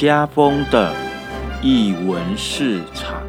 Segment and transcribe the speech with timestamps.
[0.00, 0.94] 家风的
[1.60, 3.22] 译文市场。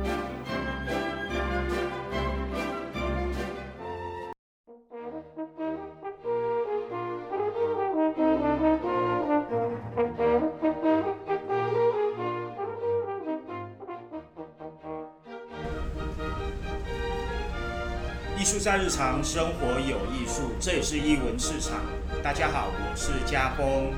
[18.40, 21.82] 艺术在日常生活有艺术，这也是艺文市场。
[22.24, 23.92] 大家好，我是家峰。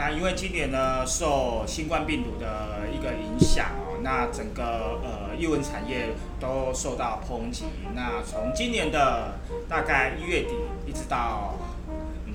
[0.00, 7.66] 那因为今年呢，受新冠病毒的一个影响哦，那整个呃艺文产业都受到抨击。
[7.94, 9.34] 那从今年的
[9.68, 10.54] 大概一月底
[10.86, 11.54] 一直到
[12.24, 12.32] 嗯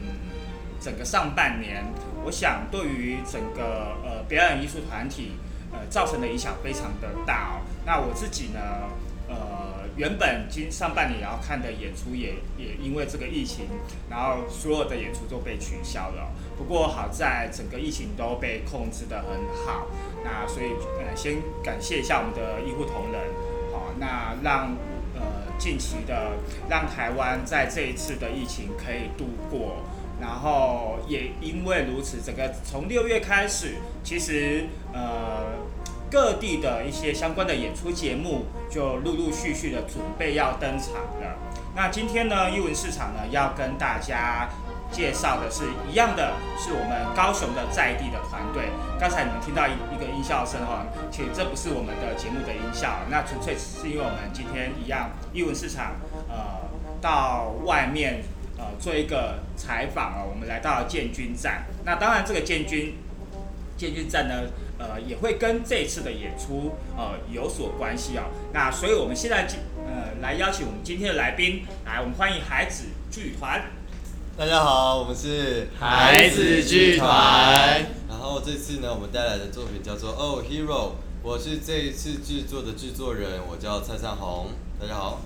[0.79, 1.83] 整个上半年，
[2.23, 5.31] 我想对于整个呃表演艺术团体
[5.71, 7.65] 呃造成的影响非常的大哦。
[7.83, 8.59] 那我自己呢，
[9.27, 9.75] 呃。
[9.97, 13.67] 原本今上半年要看的演出也也因为这个疫情，
[14.09, 16.33] 然后所有的演出都被取消了。
[16.57, 19.87] 不过好在整个疫情都被控制得很好，
[20.21, 23.21] 那所以呃先感谢一下我们的医护同仁，
[23.71, 24.75] 好，那让
[25.15, 25.21] 呃
[25.57, 26.33] 近期的
[26.69, 29.77] 让台湾在这一次的疫情可以度过，
[30.19, 35.73] 然后也因为如此，整个从六月开始，其实呃。
[36.09, 41.37] 各地的一些相关的演出节目就陆陆续续的准备要登场了。
[41.75, 44.47] 那今天呢，艺文市场呢要跟大家
[44.91, 48.69] 介绍的是一样的，是我们高雄的在地的团队。
[48.97, 55.95] 刚才你们听到一一个音效声哈，其实这不是我们的节目的音效，那纯粹是因为我们今天一样艺文市场
[56.29, 56.69] 呃
[57.01, 58.23] 到外面
[58.57, 61.65] 呃做一个采访哦，我们来到建军站。
[61.83, 62.95] 那当然这个建军
[63.77, 64.43] 建军站呢。
[64.77, 68.23] 呃，也会跟这次的演出呃有所关系哦。
[68.51, 69.47] 那所以我们现在
[69.87, 73.71] 呃来邀请我们今天的来宾，来我们欢迎孩子剧团。
[74.37, 77.85] 大家好，我们是孩子剧团。
[78.09, 80.67] 然后这次呢，我们带来的作品叫做《Oh Hero》，
[81.23, 84.47] 我是这一次制作的制作人，我叫蔡尚宏。
[84.77, 85.21] 大家好。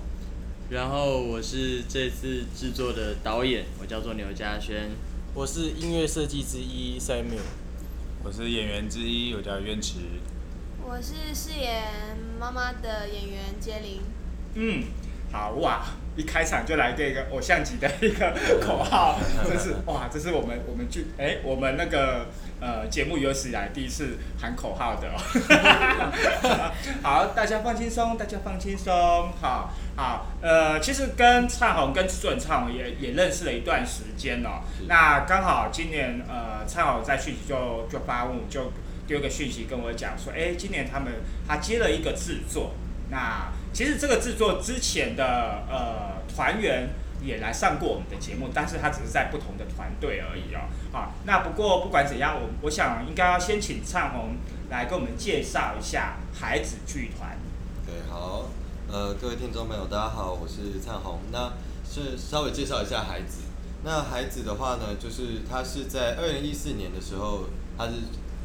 [0.68, 4.90] 然后我是这次制作的导演，我叫做牛嘉轩。
[5.34, 7.59] 我是音乐设计之一 Samuel。
[8.22, 9.94] 我是演员之一，我叫渊池。
[10.86, 11.82] 我是饰演
[12.38, 14.02] 妈妈的演员杰林。
[14.54, 14.84] 嗯，
[15.32, 15.86] 好哇，
[16.16, 22.26] 一开场就来这个偶像级的一个 口号，这是哇，这是我们我们剧哎，我们那个
[22.60, 25.10] 呃节目有史以来第一次喊口号的。
[27.02, 28.92] 好，大家放轻松，大家放轻松，
[29.40, 29.72] 好。
[29.96, 34.62] 好，呃，其实跟灿宏跟制作人灿宏也也认识了一段时间了。
[34.88, 38.72] 那刚好今年，呃，灿宏在讯息就就发问，就
[39.06, 41.12] 丢个讯息跟我讲说，哎，今年他们
[41.46, 42.72] 他接了一个制作。
[43.10, 46.88] 那其实这个制作之前的呃团员
[47.22, 50.60] 也来上过我们的节目，但是他只是在不同的团队而已哦。
[50.92, 54.36] 好，那不过不管怎样，我我想应该要先请灿宏
[54.70, 57.38] 来跟我们介绍一下孩子剧团。
[57.86, 58.46] 对，好。
[58.92, 61.20] 呃，各位听众朋友，大家好，我是灿宏。
[61.30, 61.52] 那
[61.88, 63.42] 是稍微介绍一下孩子。
[63.84, 67.44] 那孩子的话呢，就是他是在二零一四年的时候，
[67.78, 67.92] 他是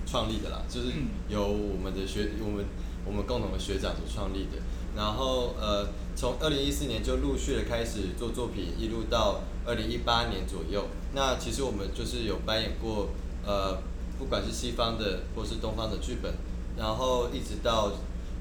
[0.05, 0.91] 创立的啦，就是
[1.27, 2.63] 由我们的学，我们
[3.05, 4.61] 我们共同的学长所创立的。
[4.95, 10.87] 然后呃，从二零一四年就陆续的开始做作品，一路到二零一八年左右。
[11.13, 13.09] 那其实我们就是有扮演过
[13.45, 13.77] 呃，
[14.17, 16.33] 不管是西方的或是东方的剧本，
[16.77, 17.91] 然后一直到。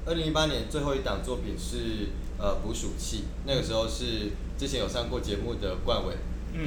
[0.07, 6.13] 二零一八年最后一档作品是呃捕鼠器，那个时候是之前有上过节目的冠伟，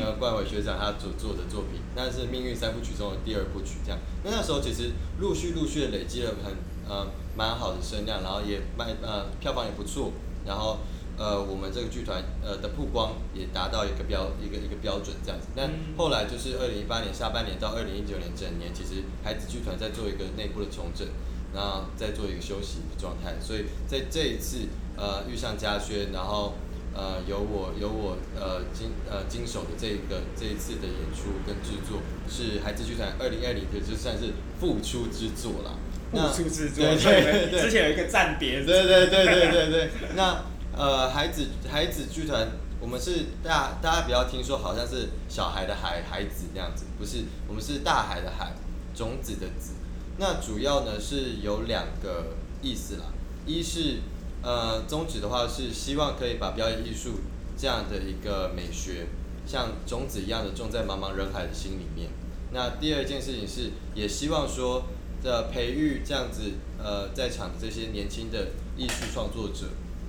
[0.00, 4.00] 呃冠伟学长他所做的作品，那是命运三部曲中的第二部曲这样。
[4.24, 6.52] 那那时候其实陆续陆续的累积了很
[6.88, 10.10] 呃蛮好的声量，然后也卖呃票房也不错，
[10.44, 10.78] 然后
[11.18, 15.48] 呃我们这个剧团呃的曝光也达到一个标一个一个标准这样子。
[15.56, 21.06] 但后来就是二零一八年下半年到二零一九年整年，其实孩子剧团在做一个内部的重整。
[21.54, 24.68] 然后再做一个休息的状态，所以在这一次
[24.98, 26.53] 呃遇上嘉轩，然后
[26.94, 35.78] 呃有我有我呃经呃经手的这个这一次的演出跟制作是孩子剧团二零二零的就算是复出之作了。
[36.12, 38.62] 复出之作，对对对，之前有一个暂别。
[38.62, 39.91] 对对对对对对。
[40.14, 40.44] 那
[40.78, 42.48] 呃孩子孩子剧团，
[42.80, 48.54] 我们是大大家不要听说好像是小孩的孩孩子那样子，不是，我们是大海的海，
[48.95, 49.72] 种子的子。
[50.19, 53.07] 那主要呢是有两个意思啦，
[53.45, 53.98] 一是
[54.41, 57.22] 呃宗旨的话是希望可以把表演艺术
[57.57, 59.09] 这样的一个美学，
[59.45, 62.10] 像种子一样的种在茫茫人海的心里面。
[62.53, 64.84] 那第二件事情是也希望说
[65.24, 69.66] 的培育这样子呃在场的这些年轻的艺术创作者，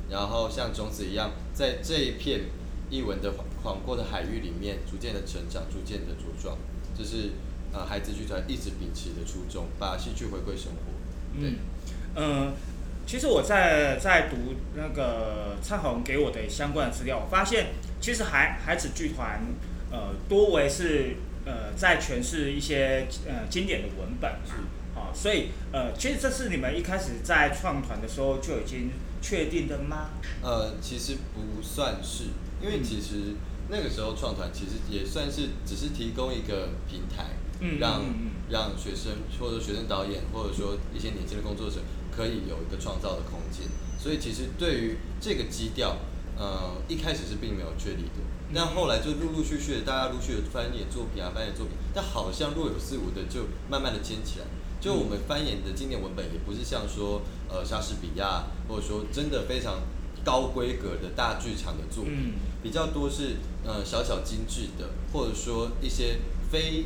[0.10, 2.42] 然后像种子一样在这一片
[2.90, 6.58] 译文的广阔的海域里面逐渐的成长，逐渐的茁壮，
[6.98, 7.32] 这是。
[7.72, 11.40] 呃孩子剧团一直秉持的初衷，把戏剧回归生活。
[11.40, 11.52] 对
[12.16, 12.54] 嗯，呃，
[13.06, 17.68] 其实我在在读那个灿宏给我的相关的资料，我发现
[18.02, 19.40] 其实孩孩子剧团
[19.92, 24.56] 呃多为是呃在诠释一些呃经典的文本嘛，
[25.10, 28.92] 好、所以呃其实这是你们一开始在创团的时候就已经
[29.22, 30.10] 确定的吗？
[30.42, 32.26] 呃，其实不算是，
[32.62, 33.36] 因为嗯其实
[33.70, 37.26] 那个时候创团其实也算是只是提供一个平台，
[37.60, 38.02] 嗯让、
[38.50, 41.82] 让学生或者学生导演或者说一些年轻的工作者
[42.16, 43.68] 可以有一个创造的空间。
[44.00, 45.98] 所以其实对于这个基调，
[46.38, 48.24] 呃，一开始是并没有确立的，
[48.56, 54.46] 但后来就陆陆续续的大家陆续的翻演作品啊，翻演作品，但好像若有似无的就慢慢的尖起来。
[54.80, 59.82] 就我们翻演的经典文本，也不是像说呃莎士比亚，或者说真的非常
[60.24, 62.34] 高规格的大剧场的作品，嗯。
[62.62, 66.20] 比较多是呃小小精致的，或者说一些
[66.52, 66.86] 非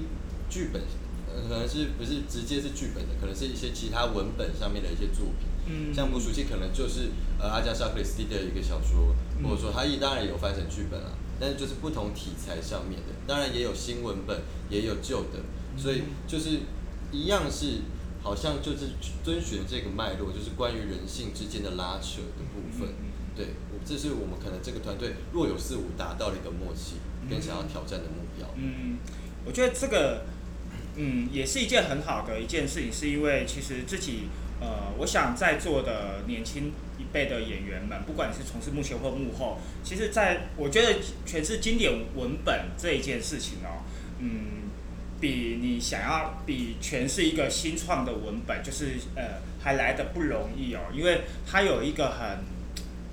[0.49, 0.81] 剧本，
[1.27, 5.47] 呃可能是不是直接是剧本的，可能是一些其他文本上面的一些作品。
[5.65, 5.93] 嗯。
[5.93, 7.09] 像《不熟悉》可能就是
[7.39, 9.49] 呃阿加莎克里斯蒂的一个小说，嗯。
[9.49, 15.39] 或者说他也当然有翻成剧本啊，但是就是不同题材上面的，当然也有新文本，也有旧的，
[15.75, 16.59] 所以就是
[17.13, 17.81] 一样是
[18.21, 18.89] 好像就是
[19.24, 22.89] 遵循这个脉络，就是关于人性之间的拉扯的部分。
[23.36, 23.48] 对，
[23.83, 26.98] 这是我们可能这个团队若有似无达到了一个默契，
[27.30, 28.48] 跟想要挑战的目标。
[28.56, 28.98] 嗯，
[29.44, 30.25] 我觉得这个，
[30.95, 34.27] 嗯，也是一件很好的一件事情，是因为其实自己，
[34.62, 43.81] 呃，我想在座的年轻一辈的演员们，不管你是从事幕前或幕后，其实在我觉得全是经典文本这一件事情哦，
[44.19, 44.62] 嗯，
[45.23, 52.39] 比你想要比诠释一个新创的文本，就是呃，还来的不容易哦，因为它有一个很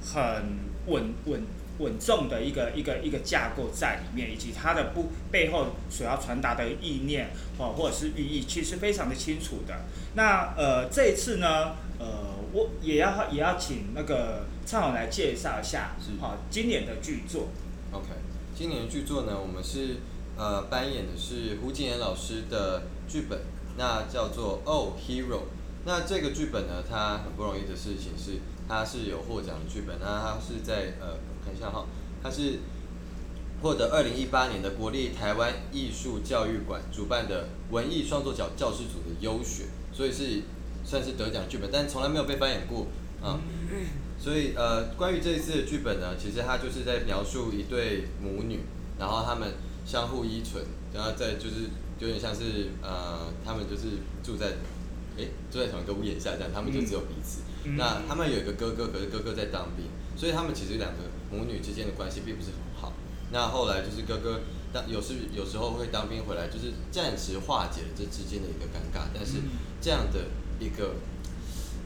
[0.03, 1.41] 很稳稳
[1.79, 7.29] 稳重的一个一个一个架构在里面，以及它的不背后所要传达的意念
[7.59, 9.85] 哦，或者是寓意，其实非常的清楚的。
[10.15, 17.51] 那呃这一次呢，呃我也要也要请那个蔡总来介绍一下，好、今年的剧作。
[17.93, 18.09] OK，
[18.53, 19.99] 今年的剧作呢，我们是
[20.41, 23.39] 呃扮演的是胡景妍老师的剧本，
[23.77, 25.37] 那叫做《Oh Hero》。
[25.85, 31.85] 那这个剧本呢，它很不容易的事情是，它是有获奖的剧本，那它是在呃我看一下哈，
[32.23, 32.61] 它是
[33.61, 40.43] 获得二零一八年的国立台湾艺术教育馆主办的文艺创作角教师组的优选，所以是
[40.85, 42.87] 算是得奖剧本，但从来没有被扮演过
[43.23, 43.39] 啊。
[44.19, 48.61] 所以呃，关于这一次的剧本呢，其实它就是在描述一对母女，
[48.99, 49.55] 然后他们
[49.91, 50.65] 相互依存，
[50.95, 51.67] 然后再就是
[51.99, 54.53] 有点像是呃，他们就是住在
[55.17, 57.41] 诶住在同一个屋檐下这样，他们就只有彼此。
[57.65, 59.85] 嗯那他们有一个哥哥，可是哥哥在当兵，
[60.17, 60.99] 所以他们其实两个
[61.33, 62.93] 母女之间的关系并不是很好。
[63.33, 64.41] 那后来就是哥哥
[64.73, 69.43] 当有时有时候会当兵回来，就是暂时化解了这之间的一个尴尬，但是
[69.81, 70.27] 这样的
[70.61, 70.95] 一个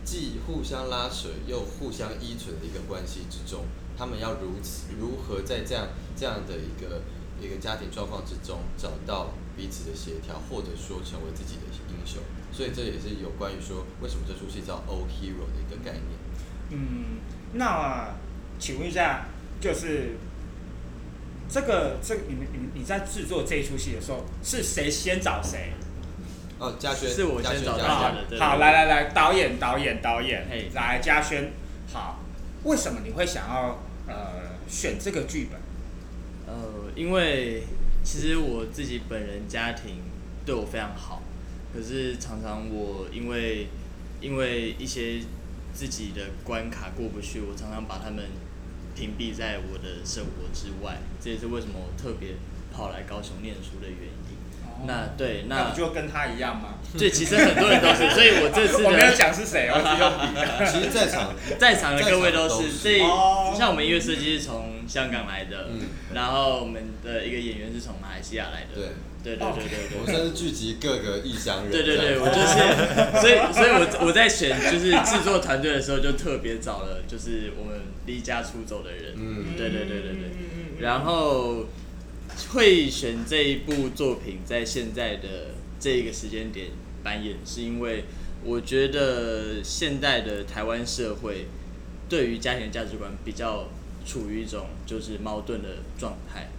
[0.05, 3.65] 既互相拉扯又互相依存的一个关系之中，
[3.97, 7.01] 他们要如此如何在这样这样的一个
[7.41, 12.23] 一个家庭状况之中找到彼此的协调，或者说成为自己的英雄。
[12.53, 16.19] 所以这也是有关于说为什么这出戏叫《Old Hero》的一个概念。
[16.71, 17.19] 嗯，
[17.55, 18.15] 那
[18.59, 19.27] 请问一下，
[19.61, 20.17] 就是
[21.49, 25.73] 这个这个你们你们你在制作这一出戏的时候，是谁先找谁？
[26.61, 31.53] 哦，嘉轩是我先找嘉轩大家的对好，来来来，导演导演导演嘿，来嘉轩，
[31.93, 32.21] 好，
[32.63, 35.61] 为什么你会想要呃选这个剧本？
[36.47, 37.63] 呃，因为
[38.03, 39.97] 其实我自己本人家庭
[40.45, 41.23] 对我非常好，
[41.73, 43.69] 可是常常我因为
[44.21, 45.21] 因为一些
[45.73, 48.25] 自己的关卡过不去，我常常把他们
[48.95, 52.35] 屏蔽在我的生活之外，这也是为什么我特别
[52.73, 54.34] 跑来高雄念书的原因。
[54.87, 56.75] 那对，那那不就跟他一样吗？
[56.97, 60.67] 对，其实很多人都是，所以我这次我没有的讲是谁，我只用比的。
[60.71, 63.53] 其实在场在场的各位都是是，所以哦。
[63.57, 65.81] 像我们音乐设计是从香港来的，嗯。
[66.15, 68.85] 然后我们的一个演员是从马来西亚来的，对。
[69.25, 69.99] 对对对对对。
[69.99, 71.73] 我们算是聚集各个异乡人。
[71.73, 72.55] 对对对，我就是，
[73.19, 79.57] 所以所以我我在选就是制作团队的时候，就特别找了就是我们离家出走的人，嗯。
[79.57, 80.77] 对对对对对，嗯。
[80.79, 81.65] 然后
[82.53, 86.69] 会选这一部作品在现在的这一个时间点
[87.03, 88.05] 扮演，是因为
[88.45, 91.47] 我觉得现在的台湾社会
[92.09, 93.69] 对于家庭价值观比较
[94.07, 96.51] 处于一种就是矛盾的状态，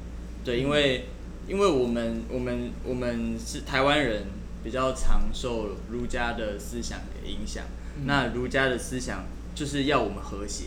[0.43, 1.05] 对，因为
[1.47, 4.23] 因为我们我们我们是台湾人，
[4.63, 7.63] 比较常受儒家的思想给影响，
[8.05, 10.65] 那儒家的思想就是要我们和谐。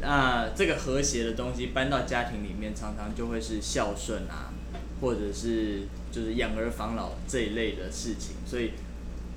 [0.00, 4.52] 那这个和谐的东西搬到家庭里面，常常就会是孝顺啊，
[5.00, 8.72] 或者是就是养儿防老这一类的事情，所以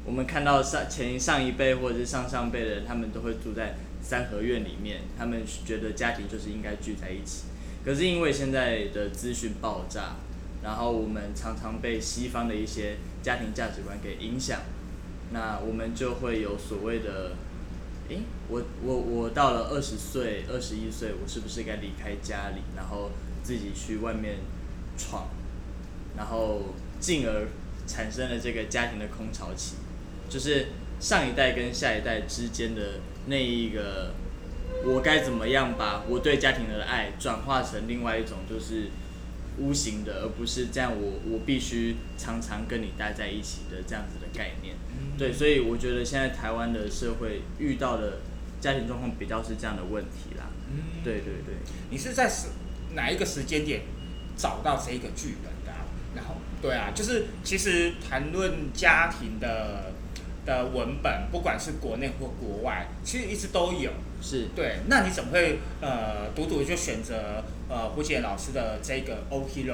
[0.05, 7.45] 我们看到上前上一辈或者是上上辈的人，他们都会住在三合院里面，他们觉得家庭就是应该聚在一起。
[7.83, 10.17] 可是因为现在的资讯爆炸，
[10.63, 14.59] 然后我们常常被西方的一些家庭价值观给影响，
[15.31, 17.31] 那我们就会有所谓的，
[18.11, 23.09] 诶，我我我到了二十岁、二十一岁，我是不是该离开家里，然后
[23.41, 24.35] 自己去外面
[24.97, 25.29] 闯，
[26.17, 27.47] 然后进而
[27.87, 29.75] 产生了这个家庭的空巢期，
[30.29, 30.67] 就是
[30.99, 34.13] 上一代跟下一代之间的那一个，
[34.83, 38.89] 我该怎么样把我对家庭的爱转化成另外一种就是
[39.57, 44.75] 无形的，而不是这样我我必须常常跟你待在一起的这样子的概念。
[45.17, 48.19] 对，所以我觉得现在台湾的社会遇到的
[48.59, 50.45] 家庭状况比较是这样的问题啦。
[50.69, 51.55] 嗯，对对对。
[51.89, 52.47] 你是在时
[52.95, 53.81] 哪一个时间点
[54.35, 59.93] 找到这个剧本的啊、然后，对啊，就是其实谈论家庭的
[60.45, 63.91] 的文本，不管是国内或国外，其实一直都有。
[64.21, 69.73] 是对，那你怎么会呃独独就选择呃胡杰老师的这个《O Hero》？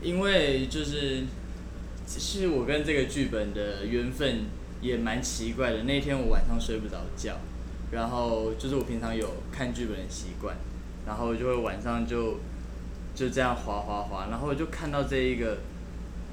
[0.00, 1.24] 因为就是，
[2.06, 4.46] 其实我跟这个剧本的缘分
[4.82, 5.84] 也蛮奇怪的。
[5.84, 7.38] 那天我晚上睡不着觉，
[7.90, 10.54] 然后就是我平常有看剧本的习惯，
[11.06, 12.40] 然后就会晚上就
[13.14, 15.58] 就这样滑滑滑，然后就看到这一个，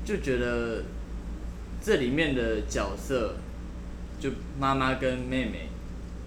[0.03, 0.83] 就觉得
[1.81, 3.35] 这里面的角色，
[4.19, 5.69] 就妈妈跟妹妹，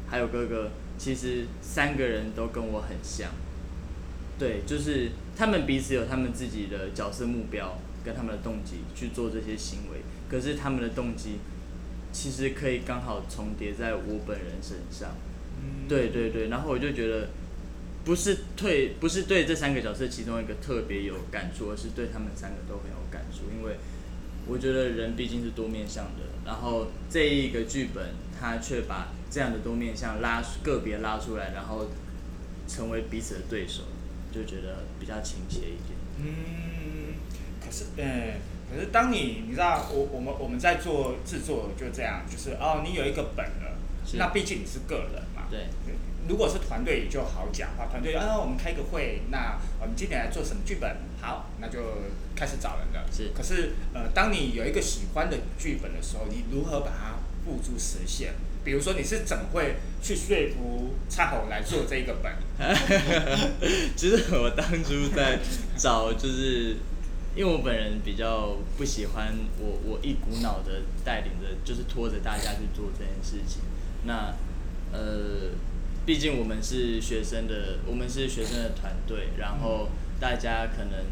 [0.06, 3.30] 还有哥哥，其实三个人都跟我很像。
[4.38, 11.38] 对，就是他们彼此有他们自己的角色目标跟他们的动机去做这些行为，可是他们的动机
[12.12, 15.14] 其实可以刚好重叠在我本人身上。
[15.88, 17.28] 对对对，然后我就觉得
[18.04, 23.76] 不是对不是对这三个角色其中一个特别有感触，而是对他们三个都很有感触，因为
[24.46, 31.88] 我觉得人毕竟是多面向的，然后这一个剧本它却把这样的多面向拉个别拉出来，然后
[32.66, 33.82] 成为彼此的对手，
[34.32, 35.98] 就觉得比较亲切一点。
[36.18, 37.14] 嗯，
[37.64, 38.34] 可是，呃，
[38.72, 43.76] 可是当你你知道，我我们我们在做制作就这样，就是哦，你有一个本了，
[44.14, 45.66] 那毕竟你是个人嘛，对，
[46.28, 50.96] 如果是团队就好讲话，团队啊，我们开个会，那我们今天来做什么剧本？
[51.20, 51.78] 好，那就
[52.34, 53.06] 开始找人了。
[53.12, 58.32] 是可是呃，当你有一个喜欢的剧本的时候，你如何把它付诸实现？
[58.64, 62.32] 比如说，你是怎么会去说服蔡红来做这个本？
[63.96, 65.40] 其实我当初在
[65.76, 66.76] 找，就是
[67.34, 73.62] 因为我本人比较不喜欢我我一股脑的带领着，就是拖着大家去做这件事情。
[74.04, 74.34] 那
[74.92, 75.50] 呃，
[76.04, 79.88] 毕竟我们是学生的，我们是学生的团队，然后
[80.20, 81.06] 大家可能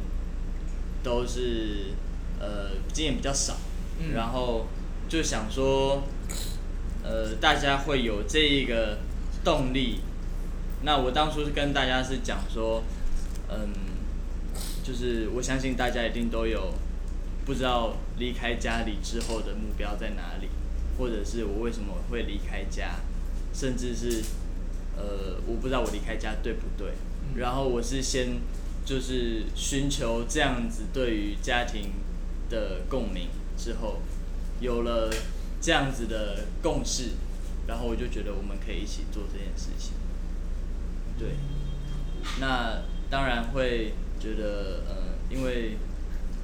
[1.02, 1.92] 都是
[2.38, 3.56] 呃经验比较少，
[3.98, 4.66] 嗯然后
[5.08, 6.02] 就想说，
[7.02, 8.98] 呃，大家会有这一个
[9.42, 10.00] 动力。
[10.82, 12.82] 那我当初是跟大家是讲说，
[13.48, 13.70] 嗯，
[14.90, 16.74] 就是我相信大家一定都有
[17.46, 20.48] 不知道离开家里之后的目标在哪里，
[20.98, 22.96] 或者是我为什么会离开家，
[23.54, 24.20] 甚至是
[24.96, 26.94] 呃我不知道我离开家对不对。
[27.36, 28.40] 然后我是先
[28.84, 31.92] 就是寻求这样子对于家庭
[32.48, 34.02] 的共鸣之后，
[34.58, 35.08] 有了
[35.60, 37.10] 这样子的共识，
[37.68, 39.92] 然后我就觉得我们可以一起做这件事情。
[41.16, 41.36] 对，
[42.40, 44.94] 那当然会觉得，呃，
[45.30, 45.76] 因为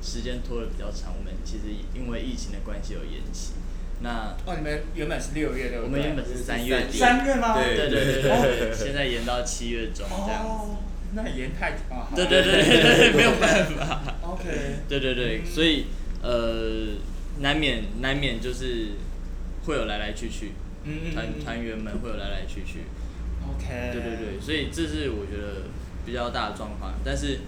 [0.03, 1.65] 时间拖得比较长，我们其实
[1.95, 3.53] 因为疫情的关系有延期。
[4.01, 5.87] 那哦，你们原本是六月对不对？
[5.87, 7.55] 我们原本是三月底，三月吗？
[7.55, 10.49] 对对对对现在延到七月中这样子。
[10.49, 10.77] 哦，
[11.15, 14.15] 那延太啊，好对对对对对， 没有办法。
[14.23, 14.45] OK，
[14.89, 15.87] 对对对，嗯所以
[16.23, 16.97] 呃，
[17.41, 18.89] 难免难免就是
[19.65, 20.53] 会有来来去去，
[21.15, 22.81] 团嗯团员们会有来来去去。
[23.49, 25.63] OK，对对对，所以这是我觉得
[26.05, 27.39] 比较大的状况，但是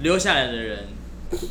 [0.00, 0.88] 留下来的人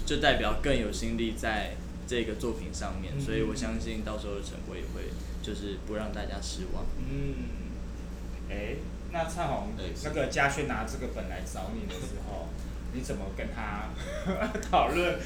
[0.06, 1.76] 就代表更有心力在
[2.08, 5.10] 这个作品上面，嗯所以我相信到时候的成果也会
[5.42, 6.86] 就是不让大家失望。
[7.00, 7.34] 嗯，
[8.50, 8.76] 哎，
[9.12, 9.70] 那灿宏
[10.04, 12.48] 那个嘉轩拿这个本来找你的时候，
[12.94, 13.90] 你怎么跟他
[14.70, 15.20] 讨论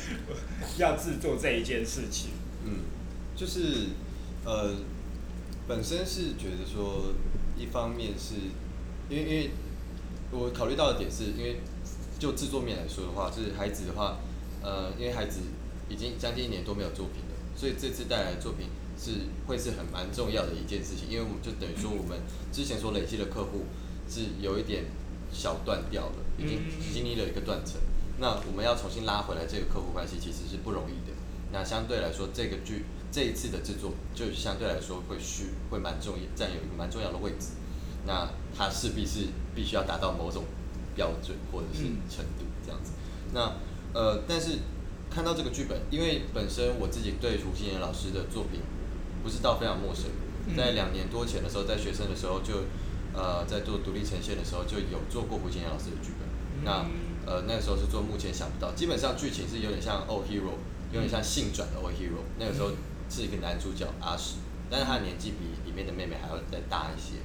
[0.78, 2.32] 要制作这一件事情？
[2.66, 2.80] 嗯，
[3.36, 3.90] 就是
[4.46, 4.76] 呃，
[5.68, 7.14] 本身是觉得说，
[7.58, 8.36] 一方面是
[9.10, 9.50] 因为因为
[10.32, 11.60] 我考虑到的点是因为
[12.20, 14.18] 就制作面来说的话，就是孩子的话，
[14.62, 15.40] 呃，因为孩子
[15.88, 18.68] 已经将近一年多没有作品了，所以这次带来的作品
[19.00, 19.12] 是
[19.48, 22.20] 会是很蛮重要的一件事情，因为我们就等于说我们
[22.52, 23.66] 之前所累积的客户
[24.10, 24.84] 是有一点
[25.32, 27.80] 小断掉了，已经嗯经历了一个断层。
[28.20, 31.16] 那我们要重新拉回来这个客户关系，其实是不容易的。
[31.54, 37.56] 那相对来说，这个剧这一次的制作，就相对来说会需会蛮重要，占有一个蛮重要的位置。
[38.06, 40.44] 那它势必是必须要达到某种
[41.00, 42.92] 标准或者是程度这样子。
[43.32, 43.56] 那
[43.94, 44.60] 呃，但是
[45.10, 48.60] 看到这个剧本，因为本身我自己对胡心妍老师的作品
[49.24, 50.12] 不是到非常陌生，
[50.58, 52.66] 在两年多前的时候，在学生的时候就
[53.14, 56.28] 呃在做独立呈现的时候就有做过胡心妍老师的剧本。
[56.66, 56.84] 那
[57.26, 60.54] 呃那个时候是做目前想不到，基本上剧情是有点像《Oh Hero》，
[60.92, 62.20] 有点像性转的《Oh Hero》。
[62.38, 62.70] 那个时候
[63.10, 64.36] 是一个男主角阿史，
[64.70, 67.22] 但是他的年纪比里面的妹妹还要再大一些，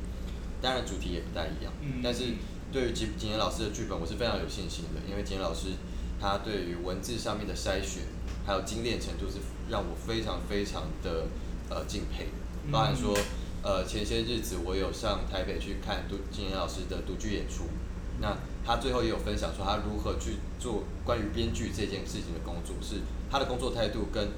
[0.62, 1.72] 当然主题也不太一样。
[2.02, 2.34] 但是
[2.74, 5.68] 对于景景言老师的剧本，我是非常有信心的，因为景言老师
[6.20, 8.02] 他对于文字上面的筛选，
[8.44, 9.36] 还有精炼程度是
[9.70, 11.28] 让我非常非常的
[11.70, 12.26] 呃敬佩。
[12.72, 13.16] 包含说
[13.62, 17.66] 呃前些日子我有上台北去看杜景言老师的独剧演出，
[18.20, 24.30] 那他最后也有分享说他如何去做关于编剧这件事情的工作，是他的工作态度跟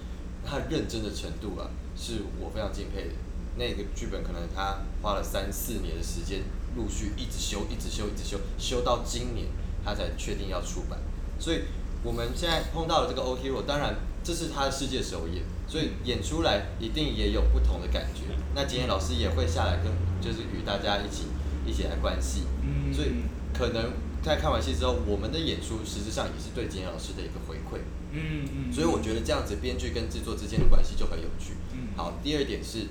[0.44, 3.14] 他认真的程度啊，是我非常敬佩的。
[3.56, 6.42] 那个剧本可能他花了三四年的时间，
[6.76, 9.46] 陆续一直修，一直修，一直修，修到今年
[9.84, 10.98] 他才确定要出版。
[11.38, 11.62] 所以
[12.02, 18.22] 我们现在碰到了这个《O Hero》，当然这是他的世界首演，所以演出来一定也有不同的感觉。
[18.54, 21.24] 那今天老师也会下来跟，就是与大家一起
[21.66, 22.42] 一起来观戏，
[22.92, 23.10] 所以
[23.52, 23.92] 可能
[24.22, 27.80] 在看完戏之后，我们的演出实质上也是对今天老师的一个回馈。
[28.12, 31.52] 嗯嗯，所以我觉得这样子编剧跟制作之间的关系就很有趣。
[31.96, 32.86] 好，第二点是，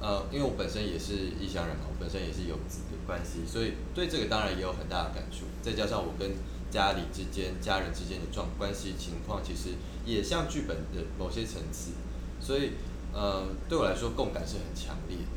[0.00, 5.46] 呃，因为我本身也是异乡人嘛，我本身也是游子的关系，所以对这个当然也有很大的感触。
[5.60, 6.30] 再加上我跟
[6.70, 9.70] 家里之间、家人之间的状关系情况，其实
[10.06, 11.90] 也像剧本的某些层次，
[12.40, 12.70] 所以
[13.12, 15.36] 呃，对我来说共感是很强烈的。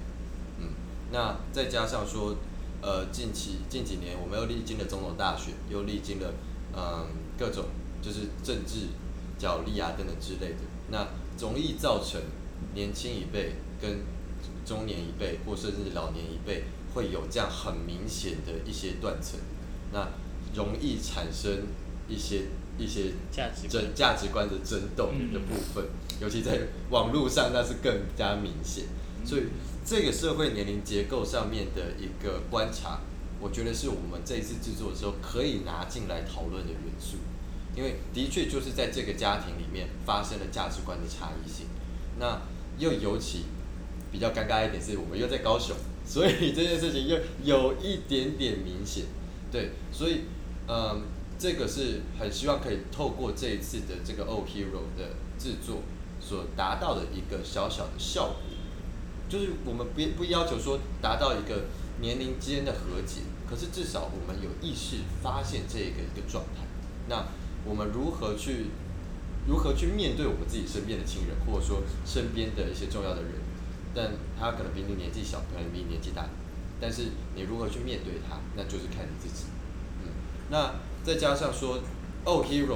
[0.60, 0.70] 嗯，
[1.12, 2.36] 那再加上说，
[2.84, 6.32] 呃，近期近几年我们又历经了总统大选，又历经了
[6.78, 7.08] 嗯
[7.40, 7.66] 各种
[8.04, 8.90] 就是政治
[9.40, 11.08] 角力啊等等之类的，那
[11.40, 12.22] 容易造成
[12.76, 14.02] 年轻一辈跟
[14.64, 19.40] 中年一辈或甚至老年一辈会有这样很明显的一些断层，
[19.92, 20.10] 那
[20.56, 21.68] 容易产生
[22.08, 22.44] 一些
[22.78, 25.86] 一些价值价值观的争斗的部分，
[26.22, 28.86] 尤其在网络上那是更加明显。
[29.26, 29.44] 所以
[29.86, 33.00] 这个社会年龄结构上面的一个观察，
[33.40, 37.18] 我觉得是我们这一次制作的时候可以拿进来讨论的元素，
[37.76, 41.68] 因为的确就是在这个家庭里面发生了价值观的差异性。
[42.20, 42.42] 那
[42.78, 43.46] 又尤其
[44.12, 45.76] 比较尴尬一点是我们又在高雄，
[46.14, 49.06] 所以这件事情又有一点点明显。
[49.52, 50.26] 对，所以
[50.68, 51.02] 嗯，
[51.40, 55.82] 这个是很希望可以透过这一次的这个《O Hero》的制作
[56.22, 58.36] 所达到的一个小小的效果，
[59.28, 61.64] 就是我们不不要求说达到一个
[62.00, 66.62] 年龄间的和解，可是至少我们有意识发现这个一个状态。
[67.10, 67.26] 那
[67.66, 68.68] 我们如何去
[69.48, 73.32] 如何去面对我们自己身边的亲人，或者说身边的一些重要的人？
[73.94, 76.28] 但他可能比你年纪小，可能比你年纪大，
[76.82, 79.46] 但是你如何去面对他，那就是看你自己。
[80.02, 80.10] 嗯，
[80.50, 81.78] 那再加上说，
[82.24, 82.68] 《Oh Hero》，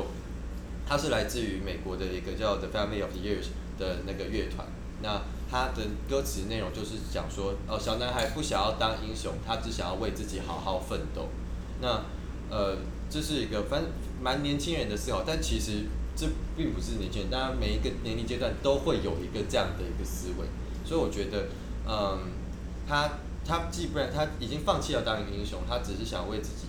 [0.88, 3.48] 它是来自于美国的一个叫 The Family of Years
[3.80, 4.68] 的那个乐团。
[5.02, 11.30] 那它的歌词内容就是讲说，哦，小男孩不想要当英雄，他只想要为自己好好奋斗。
[11.82, 12.04] 那
[12.50, 12.78] 呃，
[13.10, 13.84] 这是一个反
[14.22, 20.48] 蛮年轻人的思考，但其实这并不是年轻人，当然每一个年龄阶段都会有一个这样的一个思维。
[20.88, 21.48] 所以我觉得，
[21.86, 22.32] 嗯，
[22.88, 26.68] 他他既不然他已经放弃了当一个英雄，他只是想为自己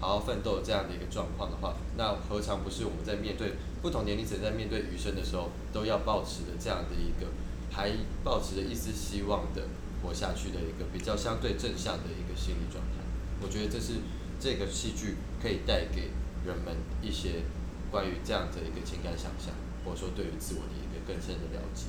[0.00, 7.30] 好好奋斗这样的一个状况的话，那何尝不是我们在面对不同年龄层在面对余生的时候，都要保持的这样的一个
[7.70, 7.92] 还
[8.24, 9.62] 保持着一丝希望的
[10.02, 13.04] 活下去的一个比较相对正向的一个心理状态。
[13.40, 13.94] 我觉得这是
[14.40, 16.10] 这个戏剧可以带给
[16.44, 17.42] 人们一些
[17.90, 19.54] 关于这样的一个情感想象，
[19.84, 21.86] 或者说对于自我的一个更深的了解。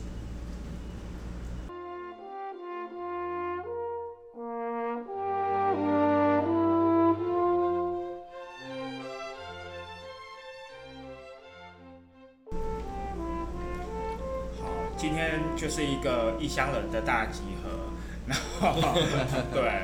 [15.62, 17.69] 就是一个异乡人的大集合，
[18.26, 19.00] 然后
[19.54, 19.84] 对，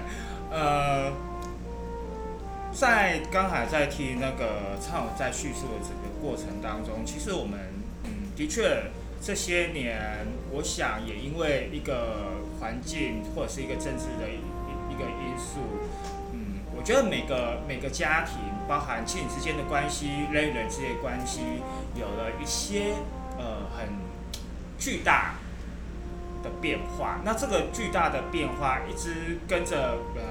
[0.49, 1.13] 呃，
[2.73, 7.59] 在刚才在听那个唱友在叙述的整个过程当中，其实我们
[8.05, 8.85] 嗯，的确
[9.21, 14.41] 这些年，我想也因为一个环境或者是一个政治的一
[14.91, 15.59] 一个因素，
[16.33, 21.41] 嗯，我觉得每个每个家庭，包含亲子之间的关系、人与人之间的关系，
[21.93, 22.95] 有了一些
[23.37, 23.89] 呃很
[24.79, 25.35] 巨大
[26.47, 27.19] 的变化。
[27.25, 30.21] 那这个巨大的变化一直跟着呃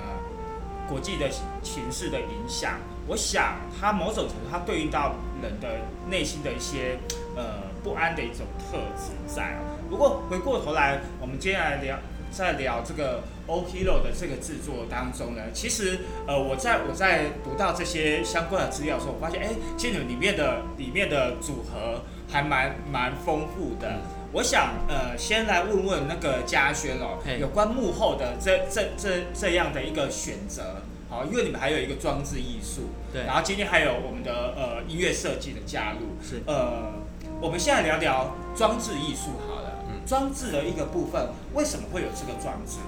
[0.89, 1.29] 国际的
[1.63, 6.99] 形势的影响，我想它某种程度它对应到人的内心的一些
[7.37, 9.57] 呃不安的一种特质在。
[9.91, 11.99] 不过回过头来，我们接下来聊
[12.31, 24.03] 在聊这个 O.K.O.》的这个制作当中呢，其实呃我在我在读到这些相关的资料的时候，我发现哎，其实里面的里面的组合还蛮蛮丰富的。
[24.33, 30.83] 我想呃先来问问那个嘉轩哦嘿，有关幕后的这这这这样的一个选择。
[31.09, 36.93] 好，因为你们还有一个装置艺术，对然后今天还有我们的呃音乐设计的加入，是呃，
[37.41, 42.79] 我们现在聊聊装置艺术好了，嗯装置的一个部分，为什么会有这个装置？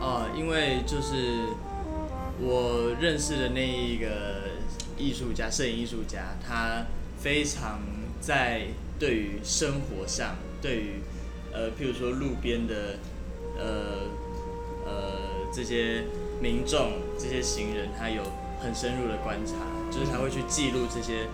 [0.00, 1.48] 啊、因为就是
[2.40, 4.08] 我认识的那一个
[4.96, 6.84] 艺术家，摄影艺术家，他
[7.18, 7.80] 非常
[8.20, 8.66] 在
[8.98, 10.92] 对于生活上，对于
[11.52, 12.96] 呃，譬如说路边的
[13.58, 14.08] 呃
[14.86, 14.92] 呃
[15.52, 16.04] 这些
[16.40, 18.22] 民众、这些行人，他有
[18.62, 19.52] 很深入的观察，
[19.92, 21.28] 就是他会去记录这些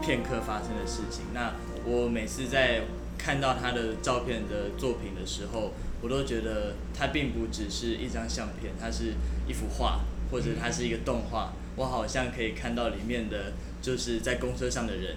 [0.00, 1.24] 片刻发生的事情。
[1.34, 2.82] 那我每次在
[3.18, 9.14] 看到他的照片的作品的时候，我都觉得它并不只是一张相片，它是
[9.48, 11.52] 一幅画，或者它是一个动画。
[11.74, 15.16] 我好像可以看到里面的，就是在公车上的人，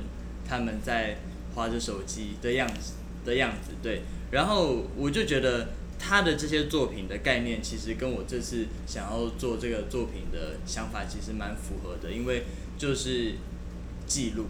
[0.49, 1.17] 他们在
[1.53, 2.93] 划着手机的样子
[3.25, 4.03] 的样子，对。
[4.31, 12.43] 然后我就觉得他的这些作品的概念，其实跟我这次想要做这个作品的想法其实蛮符合的，因为
[12.77, 13.35] 就是
[14.05, 14.45] 记录，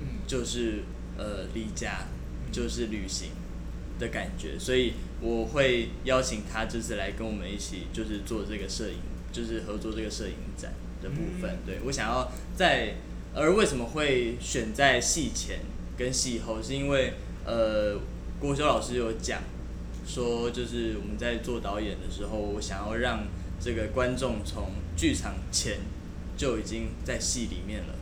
[0.00, 0.82] 嗯就是
[1.16, 2.06] 呃离家，
[2.50, 3.30] 就是旅行
[3.98, 8.96] 的感觉，所以我会邀请他这次来跟我们一起，就是做这个摄影，
[9.32, 11.50] 就是合作这个摄影展的部分。
[11.50, 12.94] 嗯对我想要在，
[13.34, 15.60] 而为什么会选在戏前
[15.96, 17.12] 跟戏后，是因为
[17.44, 18.00] 呃
[18.40, 19.40] 郭修老师有讲
[20.06, 23.26] 说，就是我们在做导演的时候，我想要让
[23.60, 25.78] 这个观众从剧场前
[26.36, 27.94] 就已经在戏里面了。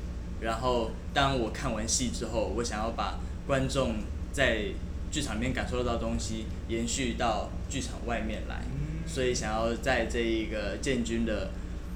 [0.42, 3.94] 然后当我看完戏之后，我想要把观众
[4.30, 4.66] 在
[5.10, 8.62] 剧场里面感受到的东西延续到剧场外面来，
[9.06, 11.48] 所以想要在这一个建军的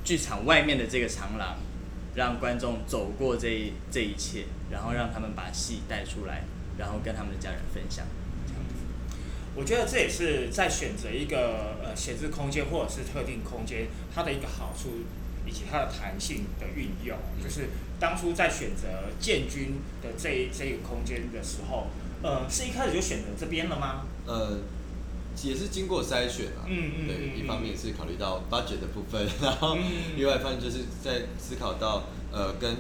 [0.03, 1.59] 剧场外面的这个长廊，
[2.15, 6.45] 让观众走过这一这一切，然后让他们把戏带出来，
[6.79, 8.07] 然后跟他们的家人分享。
[9.61, 14.89] 我觉得这也是在选择一个呃闲置空间或者是特定空间，它的一个好处
[15.47, 17.15] 以及它的弹性的运用。
[17.45, 17.69] 就是
[18.01, 18.89] 当初在选择
[19.21, 21.89] 建军的这一这个空间的时候，
[22.23, 24.07] 呃，是一开始就选择这边了吗？
[24.27, 24.61] 呃，
[25.45, 26.65] 也是经过筛选啊。
[26.67, 32.77] 嗯嗯对，嗯一方面是考虑到 budget 的部分，然后嗯另外一方面就是在思考到呃跟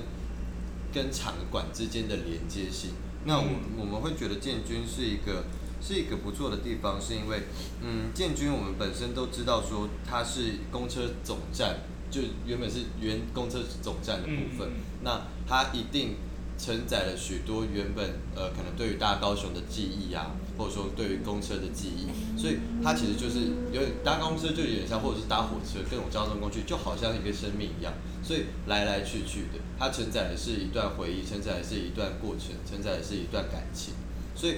[0.94, 2.92] 跟场馆之间的连接性。
[3.26, 5.44] 那我、嗯我们会觉得建军是一个
[5.80, 7.42] 是一个不错的地方，是因为
[7.82, 14.76] 嗯建军我们本身都知道说它是公车总站，就原本是原公车总站的部分，嗯嗯。
[14.76, 16.16] 嗯那它一定
[16.58, 18.04] 承载了许多原本
[18.36, 33.94] 呃可能对于大高雄的记忆啊，或者说对于公车的记忆，所以它其实就是有点搭公车就有点像，或者是搭火车各种交通工具，就好像一个生命一样，所以来来去去的，它承载的是一段回忆，承载的是一段过程，承载的是一段感情，
[34.36, 34.56] 所以。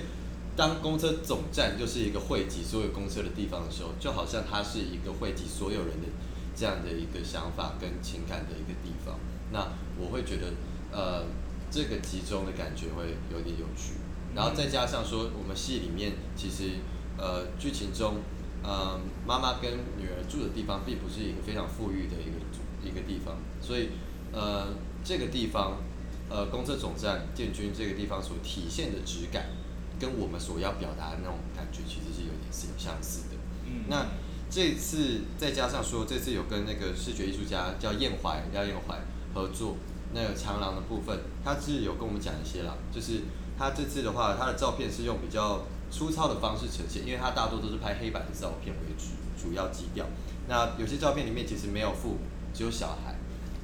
[0.54, 6.06] 当公车总站就是一个汇集所有公车的地方的时候，就好像它是一个汇集所有人的
[6.54, 9.18] 这样的一个想法跟情感的一个地方。
[9.50, 10.52] 那我会觉得，
[10.92, 11.24] 呃，
[11.70, 13.94] 这个集中的感觉会有点有趣。
[14.34, 16.72] 然后再加上说，我们戏里面其实，
[17.16, 18.16] 呃，剧情中，
[18.62, 23.88] 呃，妈妈跟女儿住的地方并不是一个非常富裕的一个一个地方，所以，
[24.32, 24.68] 呃，
[25.02, 25.78] 这个地方，
[26.28, 29.46] 呃，公车总站建军这个地方所体现的质感。
[30.02, 33.36] 跟我们所要表达的那种感觉其实是有点是有相似的。
[33.64, 34.06] 嗯那
[34.50, 38.98] 这次再加上说，这次有跟那个视觉艺术家叫燕怀廖燕怀
[39.32, 39.76] 合作，
[40.12, 43.22] 那个长廊的部分，他是有跟我们讲一些啦，就是
[43.56, 50.04] 他这次的话，他的照片是用比较粗糙的方式呈现，因为他大多都是拍黑白的照片为主主要基调。
[50.48, 52.18] 那有些照片里面其实没有父母，
[52.52, 53.14] 只有小孩。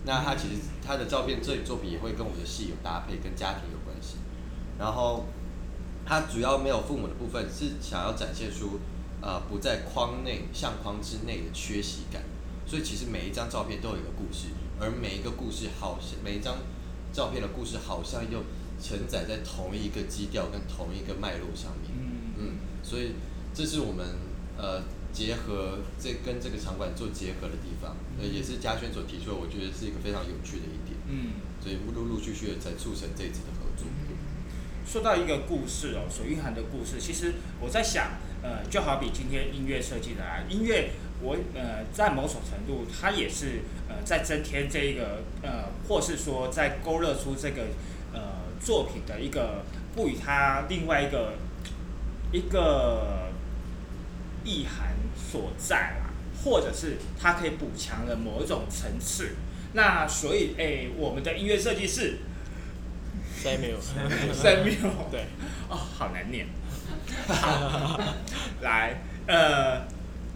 [0.07, 0.55] 那他其实
[0.87, 4.17] 他的照片这里作品也会跟我们的戏有搭配，跟家庭有关系。
[4.79, 5.27] 然后
[6.09, 8.81] 他主要没有父母的部分是想要展现出，
[9.21, 12.23] 呃，不在框内相框之内的缺席感。
[12.67, 14.49] 所以其实每一张照片都有一个故事，
[14.81, 16.57] 而每一个故事好像每一张
[17.13, 18.43] 照片的故事好像又
[18.81, 21.93] 承载在同一个基调跟同一个脉络上面。
[21.93, 22.43] 嗯嗯，
[22.83, 23.13] 所以
[23.53, 24.07] 这是我们
[24.57, 30.97] 呃结合这跟这个场馆做结合的地方，呃，也是嘉轩所提出的，我觉得是一个非常有趣的一点。
[31.09, 31.33] 嗯。
[31.61, 33.85] 所以陆陆续续的才促成这一次的合作。
[34.91, 47.67] 说到一个故事哦，所蕴含的故事，其实我在想，呃，就好比今天音乐设计的啊，音乐我呃在某种程度，它也是呃在增添这一个呃，或是说在勾勒出这个
[48.15, 49.63] 呃作品的一个
[49.95, 51.35] 赋予它另外一个
[52.33, 53.29] 一个
[54.43, 59.37] 意涵所在啦，或者是它可以补强了某一种层次。
[59.75, 62.21] 那所以，哎、我们的音乐设计师
[63.43, 65.25] Samuel，Samuel， 对，
[65.69, 66.47] 哦，好难念。
[67.29, 68.01] 好
[68.63, 69.83] 来，呃，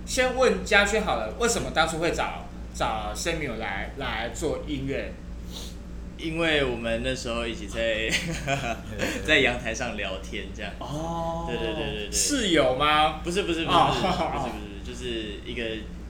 [0.06, 5.12] 先问嘉轩好了，为什么当初会找找 Samuel 来来做音乐？
[6.18, 8.08] 因为我们那时候一起在
[9.26, 10.70] 在阳台上聊天，这样。
[10.78, 13.20] 哦对对对对对室友吗？
[13.24, 15.64] 不是不是不是不是哦不是不是，就是一个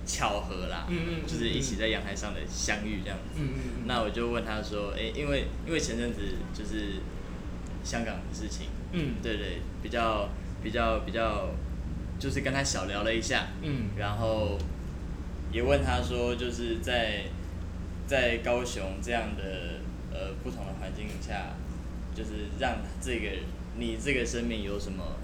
[0.05, 3.41] 巧合啦，嗯嗯嗯就是一起在阳台上的相遇这样子。
[3.41, 3.87] 嗯嗯嗯。
[3.87, 6.21] 那我就问他说，哎、因为因为前阵子
[6.53, 7.01] 就是
[7.85, 9.15] 香港的事情，嗯。
[9.23, 10.29] 对对，比较
[10.63, 11.51] 比较比较，
[12.19, 13.91] 就是跟他小聊了一下，嗯。
[13.97, 14.59] 然后
[15.53, 17.25] 也问他说，就是在
[18.07, 19.81] 在高雄这样的
[20.13, 21.55] 呃不同的环境下，
[22.15, 23.29] 就是让这个
[23.79, 25.17] 你这个生命有什么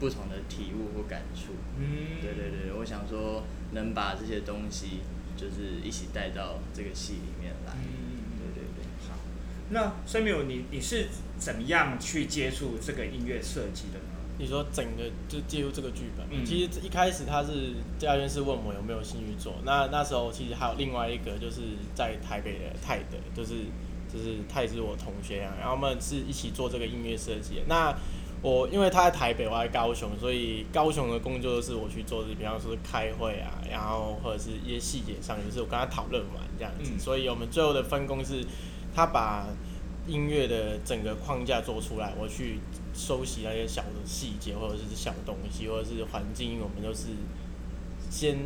[0.00, 1.52] 不同的体悟或感触？
[1.78, 2.20] 嗯。
[2.20, 5.00] 对对对，我想说能把这些东西
[5.36, 7.74] 就是一起带到这个戏里面来。
[7.74, 8.84] 嗯对对对。
[9.08, 9.18] 好，
[9.70, 14.14] 那 Samuel，你你是怎么样去接触这个音乐设计的呢？
[14.40, 23.64] 你说整个就介入这个剧本，嗯其实一开始他是家院是问我有没有兴趣做，那那时候其实还有另外一个就是在台北的泰德，就是
[24.12, 27.62] 就是他也是我同学啊，然后我们是一起做这个音乐设计的。
[27.66, 27.92] 那
[28.40, 36.98] 我因为他在台北，我在高雄，所以高雄的工作都是我去做的，比方说开会啊，然后或者是一些细节上，就是我跟他讨论完这样子，嗯。
[37.00, 38.44] 所以我们最后的分工是，
[38.94, 39.46] 他把
[40.06, 42.60] 音乐的整个框架做出来，我去
[42.94, 47.08] 收集那些小的细节或者是小东西，或者是环境，我们都是
[48.08, 48.38] 先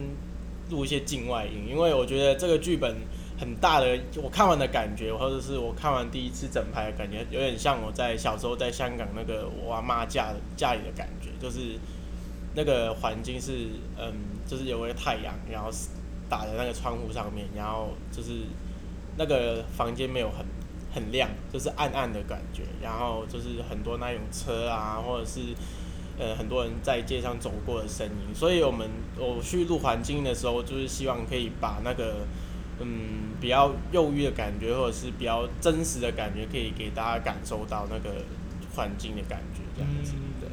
[0.70, 2.96] 录一些境外音，因为我觉得这个剧本
[3.42, 11.76] 很大的，我看完的感觉，或者是我看完第一次整排的感觉，有点像我在小时候在香港那个我阿妈家家里的感觉，就是
[12.54, 13.66] 那个环境是
[13.98, 14.14] 嗯，
[14.46, 15.72] 就是有个太阳，然后
[16.28, 18.30] 打在那个窗户上面，然后就是
[19.18, 20.46] 那个房间没有很
[20.94, 25.40] 很亮，就是暗暗的感觉，然后就是很多那种车啊，或者是
[26.16, 32.18] 呃很多人在街上走过的声音，所以我们我去录环境的时候，就是希望可以把那个
[32.80, 38.16] 嗯比较忧郁的感觉，或者是比较真实的感觉，可以给大家感受到那个
[38.74, 40.48] 环境的感觉，这样子，嗯对。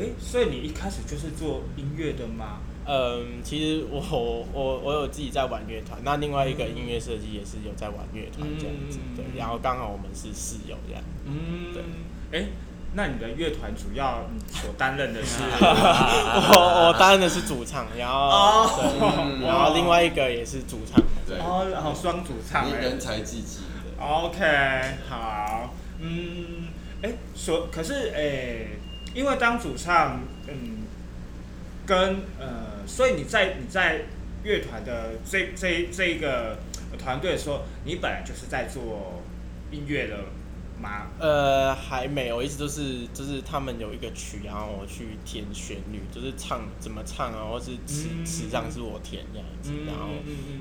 [0.00, 2.58] 哎，所以你一开始就是做音乐的吗？
[2.86, 4.00] 嗯，其实我
[4.52, 11.02] 我我有自己在玩乐团，那另外一个音乐设计也是有在玩乐团这样子，嗯对，然后刚好我们是室友这样。
[11.24, 11.82] 嗯对。
[12.32, 12.48] 哎，
[12.94, 15.42] 那你的乐团主要所担任的是？
[15.54, 18.68] 我我担任的是主唱，然后、哦
[19.40, 22.80] 对，然后另外一个也是主唱，对，哦，然后双主唱哎。
[22.80, 24.04] 人才济济的。
[24.04, 24.38] OK，
[25.08, 26.68] 好，嗯，
[27.02, 28.66] 哎，所可是哎，
[29.14, 30.82] 因为当主唱，嗯，
[31.86, 34.02] 跟呃，所以你在你在
[34.42, 36.58] 乐团的这这这一个
[36.98, 39.22] 团队的时候，你本来就是在做
[39.70, 40.16] 音乐的
[40.84, 41.06] 吗？
[41.18, 50.10] 呃，还没有，一直都是就是他们有一个曲，然后我去填旋律，就是唱怎么唱啊，或是词嗯词上是我填这样子，然后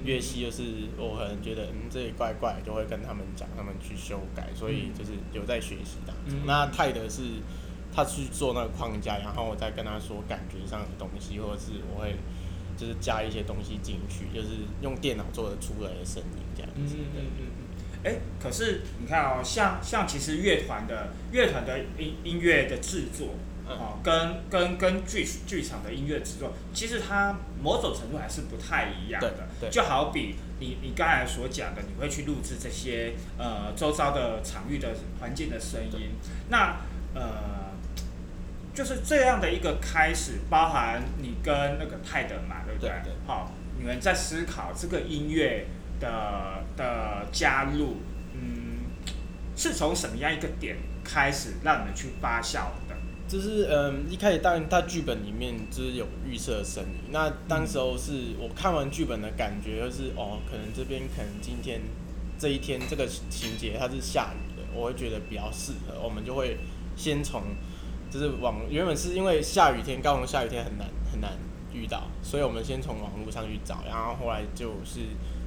[0.05, 0.63] 乐器就是
[0.97, 6.39] 我可能觉得嗯这里怪怪，就会跟他们讲，他们去修改，所以就是有在学习当中。
[6.39, 7.21] 嗯那泰德是
[7.93, 12.15] 他去做那个框架，然后我再跟他说感觉上的东西，或者是我会
[12.75, 14.47] 就是加一些东西进去，就是
[14.81, 16.95] 用电脑做的出来的声音这样嗯子。
[16.95, 17.62] 对嗯嗯嗯。
[18.04, 23.36] 哎，可是你看哦，像像其实乐团的乐团的音音乐的制作，
[23.68, 29.30] 嗯哦，跟跟跟剧剧场的音乐制作，其实它某种程度还是不太一样的。
[29.60, 36.12] 对对就好比你你刚才所讲的，你会去录制这些呃周遭的场域的环境的声音，
[36.50, 36.78] 那
[37.13, 37.63] 呃。
[38.76, 42.89] 就是这样的一个开始，包含你跟那个泰德嘛，对不对
[43.28, 45.68] 好，你们在思考这个音乐
[46.04, 47.96] 的的加入，
[48.34, 48.84] 嗯，
[49.56, 52.96] 是从什么样一个点开始让你去发酵的？
[53.26, 61.80] 就是嗯，一开始当然他剧本里面就是有预设声音，那当时候是我看完剧本的感觉就是哦，可能这边可能今天
[62.38, 66.58] 这一天这个情节它是下雨的，我会觉得比较适合，我们就会
[66.96, 67.42] 先从
[68.12, 71.32] 就是网原本是因为下雨天，高雄下雨天很难很难
[71.74, 75.00] 遇到，所以我们先从网络上去找，然后后来就是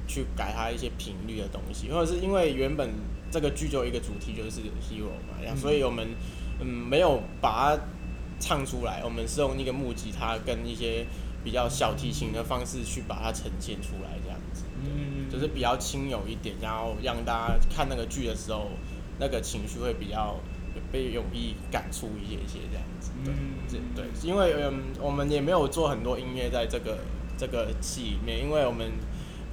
[0.07, 2.89] 去改它一些频率的东西，或者是因为原本
[3.29, 6.07] 这个剧就一个主题就是 hero 嘛，然后所以我们
[6.59, 7.81] 嗯没有把它
[8.39, 11.05] 唱出来，我们是用一个木吉他跟一些
[11.43, 15.29] 比较小提琴的方式去把它呈现出来，这样子，嗯。
[15.29, 18.69] 就是比较轻柔一点，然后让大家看那个剧的时候，
[19.19, 20.39] 那个情绪会比较
[20.89, 23.11] 被容易感触一些一些这样子。
[23.25, 26.99] 对，嗯这对，因为嗯，我们也没有做很多音乐在这个
[27.37, 28.89] 这个戏里面，因为我们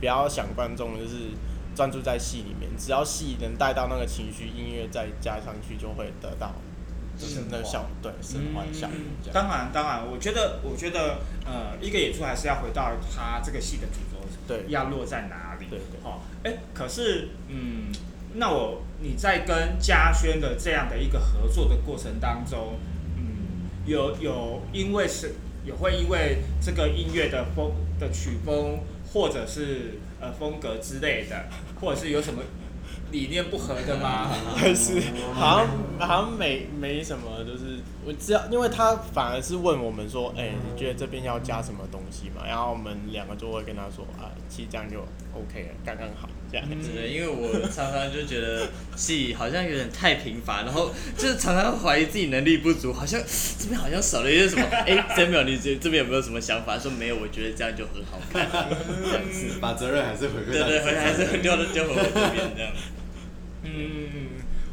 [0.01, 1.31] 比较想观众就是
[1.75, 6.55] 专注在戏里面，只要戏能带到那个情绪，音乐再加上去就会得到
[7.19, 9.35] 就是那个效果，对，升华的效果这样。
[9.35, 15.67] 当然，当然，我觉得，我觉得，呃，一个演出还是要回到他这个戏的主轴，对要落在哪里。
[15.71, 17.93] 对对好、哎、可是，嗯，
[18.35, 22.79] 那我你在跟嘉轩的这样的一个合作的过程当中，
[23.17, 28.81] 嗯，有有因为是也会因为这个音乐的风的曲风，
[29.15, 31.47] 或者是呃风格之类的，
[31.81, 32.43] 或者是有什么
[33.11, 34.29] 理念不合的吗？
[34.57, 35.01] 还是
[35.33, 35.69] 好像
[36.07, 37.74] 好像没没什么，就是
[38.07, 42.47] 我只要，因为他反而是问我们说，哎、你觉得这边要加什么东西嘛？
[42.47, 45.01] 然后我们两个就会跟他说，啊，其实这样就
[45.33, 46.67] OK 了，刚刚好这样。
[46.69, 53.19] 对，因为我常常就觉得戏好像有点太平凡，然后就是常常怀疑自己能力不足，好像
[53.59, 54.63] 这边好像少了一些什么。
[54.85, 56.79] 哎、Samuel，你这这边有没有什么想法？
[56.79, 58.47] 说没有，我觉得这样就很好看。
[58.51, 62.73] 这样子，把责任还是回归对对，还是丢到丢回我这边这样。
[63.63, 64.29] 嗯，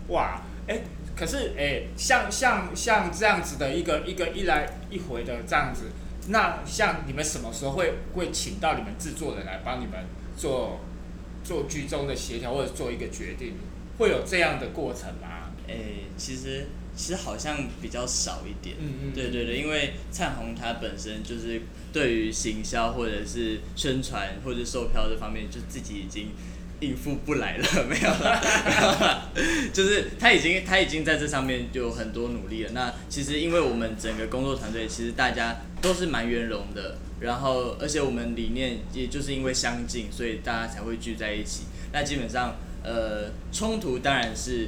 [0.09, 0.81] 哇，哎、
[1.21, 5.91] 可是哎、像像像这样子的一个一个一来一回的这样子，
[6.29, 10.03] 那像你们什么时候会会请到你们制作人来帮你们
[10.35, 10.79] 做
[11.43, 13.53] 做剧中的协调或者做一个决定，
[13.99, 15.51] 会有这样的过程吗？
[15.69, 15.75] 哎、
[16.17, 18.77] 其实其实好像比较少一点。
[18.79, 21.61] 嗯嗯对对对，因为灿鸿他本身就是
[21.93, 26.29] 对于行销或者是宣传或者售票这方面，就自己已经
[26.81, 29.31] 应付不来了， 没有了，
[29.73, 32.71] 就是他已经他已经在这上面就很多努力了。
[32.73, 41.63] 那其实因为我们整个工作团队，其实大家都是蛮圆融的，然后而且我们理念也就是因为相近，所以大家才会聚在一起。
[41.93, 44.67] 那基本上呃冲突当然是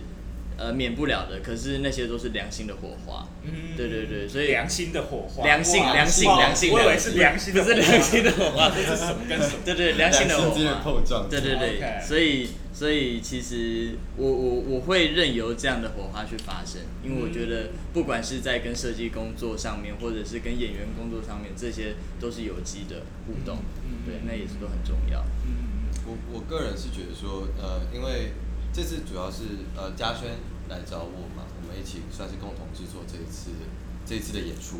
[0.58, 3.28] 呃免不了的，可是那些都是良心的火花。
[3.44, 9.60] 嗯对对对，所以良心的火花，良性良性良性的，我以为是良心的火花，不是良心的火花，这是什么跟什么？
[9.66, 10.82] 对对，良心的火花。
[10.84, 25.20] 碰撞，对对对所以所以其实我我我会任由这样的火花去发生，因为我觉得不管是在跟设计工作上面，或者是跟演员工作上面，这些都是有机的互动，嗯对，那也是都很重要。
[25.46, 25.74] 嗯
[26.06, 28.34] 我我个人是觉得说，呃，因为
[28.74, 29.44] 这次主要是
[29.78, 30.32] 呃嘉轩
[30.68, 33.52] 来找我嘛，我们一起算是共同制作这一次
[34.04, 34.80] 这一次的演出。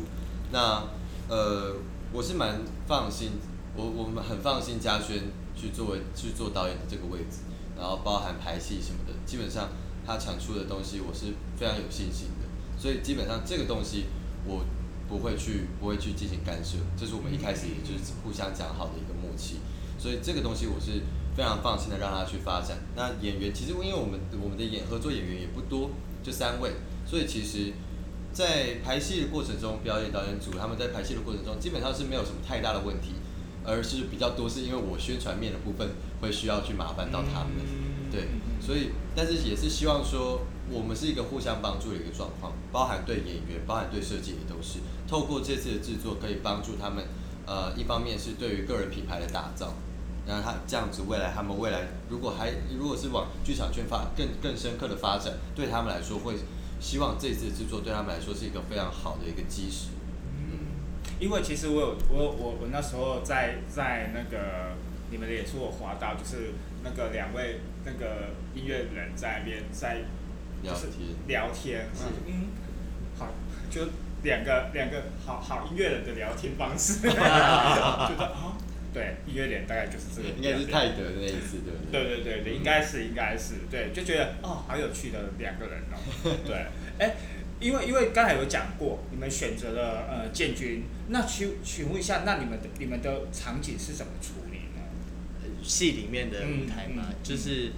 [0.50, 0.82] 那
[1.28, 1.76] 呃，
[2.12, 3.30] 我是蛮放心，
[3.76, 5.22] 我我们很放心嘉轩
[5.54, 7.38] 去作为去做导演的这个位置，
[7.76, 9.68] 然后包含排戏什么的，基本上
[10.04, 11.26] 他产出的东西我是
[11.56, 14.06] 非常有信心的，所以基本上这个东西
[14.44, 14.64] 我
[15.08, 19.60] 不会去不会去进行干涉，这是我们一开始也就是互相讲好的一个默契。
[19.96, 21.00] 所以这个东西我是
[21.36, 22.78] 非常放心的让他去发展。
[22.96, 25.90] 那演员其实因为我们我们的演合作演员也不多，
[26.22, 26.72] 就三位，
[27.06, 27.72] 所以其实，
[28.32, 33.12] 在排戏的过程中，表演导演组他们在排戏的过程中，基本上是没有什么太大的问题，
[33.64, 37.52] 而是比较多是因为我宣传面的部分会需要去麻烦到他们。
[38.10, 38.28] 对，
[38.60, 44.78] 所以但是也是希望说，我们是一个互相帮助的一个状况，包含对演员，包含对设计也都是。
[45.08, 47.04] 透过这次的制作，可以帮助他们，
[47.44, 49.74] 呃，一方面是对于个人品牌的打造，
[50.26, 56.34] 然后他这样子未来他们未来如果还如果是往剧场圈发更更深刻的发展，对他们来说会
[56.80, 59.88] 希望这次的制作对他们来说是一个非常好的一个基石。
[60.36, 60.72] 嗯
[61.20, 64.72] 因为其实我有我我我那时候在在那个
[65.10, 69.98] 你们的演出我滑到，就是那个两位那个音乐人在那边在
[70.62, 70.88] 就是
[71.28, 71.86] 聊天聊天，
[72.26, 72.48] 嗯，
[73.16, 73.28] 好，
[73.70, 73.82] 就
[74.22, 78.56] 两个两个好好音乐人的聊天方式， 觉得啊，
[78.94, 82.04] 对，音乐脸大概就是这个，应该是泰德的那一次，对不对？
[82.04, 85.98] 对对对对，应该是应该是对，就觉得哦，好有趣的两个人哦。
[86.46, 86.66] 对，
[86.98, 87.16] 哎，
[87.58, 95.58] 因为因为刚才有讲过，你们选择了呃建军，那请请问一下，那你们的你们的场景是怎么处理呢？
[95.62, 97.16] 戏里面的舞台嘛，嗯嗯。
[97.22, 97.72] 就是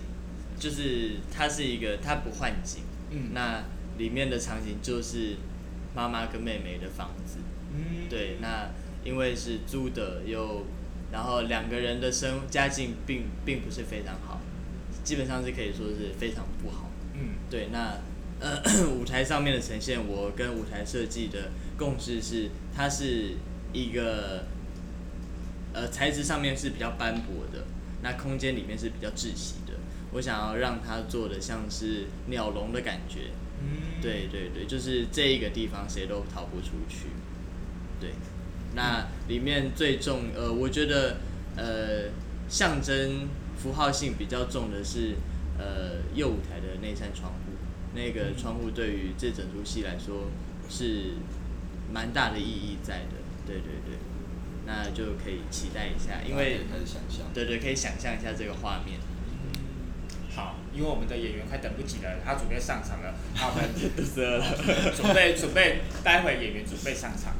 [0.61, 3.31] 就是它是一个它不换景，嗯。
[3.33, 3.65] 那
[3.97, 5.37] 里面的场景就是
[5.95, 7.39] 妈妈跟妹妹的房子，
[7.73, 8.69] 嗯，对，那
[9.03, 10.67] 因为是租的又，
[11.13, 14.41] 然后两个人的生家境并并不是非常好，
[15.05, 16.91] 基本上是可以说是非常不好。
[17.15, 17.99] 嗯对，那
[18.41, 23.37] 呃 舞台上面的呈现，我跟舞台设计的共识是，它是
[23.73, 24.45] 一个
[25.73, 27.65] 呃材质上面是比较斑驳的，
[28.03, 29.75] 那空间里面是比较窒息的。
[30.13, 33.31] 我想要让它做的像是鸟笼的感觉，
[33.61, 37.07] 嗯，对对对，就是这一个地方谁都逃不出去。
[38.01, 38.11] 对，
[38.77, 41.17] 那里面最重呃，我觉得
[41.57, 42.13] 呃
[42.49, 45.17] 象征符号性比较重的是
[45.59, 47.39] 呃右舞台的那扇窗户，
[47.95, 50.29] 那个窗户对于这整出戏来说
[50.69, 51.15] 是
[51.93, 53.17] 蛮大的意义在的。
[53.47, 53.97] 对对对，
[54.67, 56.61] 那就可以期待一下，因为。
[57.33, 58.99] 对对，可以想象一下这个画面。
[60.35, 63.71] 好，因为我们的演员快等不及了，他准备上场了，好，我们。
[64.95, 67.35] 准备准备，待会演员准备上场。